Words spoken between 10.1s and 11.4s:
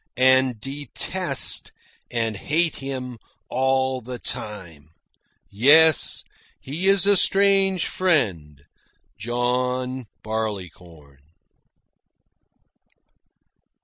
Barleycorn.